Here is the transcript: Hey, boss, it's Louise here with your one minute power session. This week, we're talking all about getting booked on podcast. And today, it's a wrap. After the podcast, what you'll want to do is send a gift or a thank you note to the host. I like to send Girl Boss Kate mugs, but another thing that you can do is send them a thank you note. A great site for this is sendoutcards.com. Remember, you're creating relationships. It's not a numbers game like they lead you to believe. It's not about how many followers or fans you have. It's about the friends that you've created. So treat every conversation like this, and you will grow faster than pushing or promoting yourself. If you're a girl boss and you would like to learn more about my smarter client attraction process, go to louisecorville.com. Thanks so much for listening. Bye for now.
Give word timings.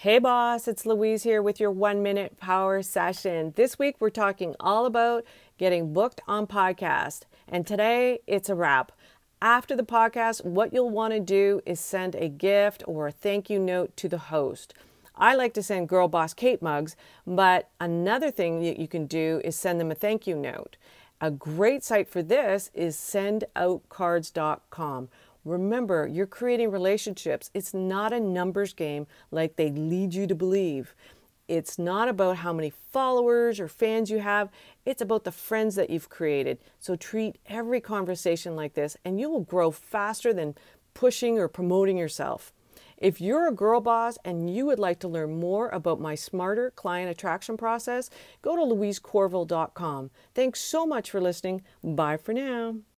Hey, 0.00 0.18
boss, 0.18 0.68
it's 0.68 0.84
Louise 0.84 1.22
here 1.22 1.40
with 1.40 1.58
your 1.58 1.70
one 1.70 2.02
minute 2.02 2.38
power 2.38 2.82
session. 2.82 3.54
This 3.56 3.78
week, 3.78 3.96
we're 3.98 4.10
talking 4.10 4.54
all 4.60 4.84
about 4.84 5.24
getting 5.56 5.94
booked 5.94 6.20
on 6.28 6.46
podcast. 6.46 7.22
And 7.48 7.66
today, 7.66 8.18
it's 8.26 8.50
a 8.50 8.54
wrap. 8.54 8.92
After 9.40 9.74
the 9.74 9.82
podcast, 9.82 10.44
what 10.44 10.74
you'll 10.74 10.90
want 10.90 11.14
to 11.14 11.20
do 11.20 11.62
is 11.64 11.80
send 11.80 12.14
a 12.14 12.28
gift 12.28 12.82
or 12.86 13.06
a 13.06 13.10
thank 13.10 13.48
you 13.48 13.58
note 13.58 13.96
to 13.96 14.06
the 14.06 14.18
host. 14.18 14.74
I 15.14 15.34
like 15.34 15.54
to 15.54 15.62
send 15.62 15.88
Girl 15.88 16.08
Boss 16.08 16.34
Kate 16.34 16.60
mugs, 16.60 16.94
but 17.26 17.70
another 17.80 18.30
thing 18.30 18.60
that 18.64 18.78
you 18.78 18.88
can 18.88 19.06
do 19.06 19.40
is 19.46 19.56
send 19.56 19.80
them 19.80 19.90
a 19.90 19.94
thank 19.94 20.26
you 20.26 20.36
note. 20.36 20.76
A 21.22 21.30
great 21.30 21.82
site 21.82 22.06
for 22.06 22.22
this 22.22 22.70
is 22.74 22.96
sendoutcards.com. 22.96 25.08
Remember, 25.46 26.08
you're 26.08 26.26
creating 26.26 26.72
relationships. 26.72 27.50
It's 27.54 27.72
not 27.72 28.12
a 28.12 28.18
numbers 28.18 28.74
game 28.74 29.06
like 29.30 29.54
they 29.54 29.70
lead 29.70 30.12
you 30.12 30.26
to 30.26 30.34
believe. 30.34 30.96
It's 31.46 31.78
not 31.78 32.08
about 32.08 32.38
how 32.38 32.52
many 32.52 32.72
followers 32.90 33.60
or 33.60 33.68
fans 33.68 34.10
you 34.10 34.18
have. 34.18 34.50
It's 34.84 35.00
about 35.00 35.22
the 35.22 35.30
friends 35.30 35.76
that 35.76 35.88
you've 35.88 36.08
created. 36.08 36.58
So 36.80 36.96
treat 36.96 37.36
every 37.46 37.80
conversation 37.80 38.56
like 38.56 38.74
this, 38.74 38.96
and 39.04 39.20
you 39.20 39.30
will 39.30 39.42
grow 39.42 39.70
faster 39.70 40.32
than 40.32 40.56
pushing 40.94 41.38
or 41.38 41.46
promoting 41.46 41.96
yourself. 41.96 42.52
If 42.96 43.20
you're 43.20 43.46
a 43.46 43.52
girl 43.52 43.80
boss 43.80 44.18
and 44.24 44.52
you 44.52 44.66
would 44.66 44.80
like 44.80 44.98
to 45.00 45.08
learn 45.08 45.38
more 45.38 45.68
about 45.68 46.00
my 46.00 46.16
smarter 46.16 46.72
client 46.72 47.08
attraction 47.08 47.56
process, 47.56 48.10
go 48.42 48.56
to 48.56 48.62
louisecorville.com. 48.62 50.10
Thanks 50.34 50.60
so 50.60 50.86
much 50.86 51.10
for 51.12 51.20
listening. 51.20 51.62
Bye 51.84 52.16
for 52.16 52.32
now. 52.32 52.76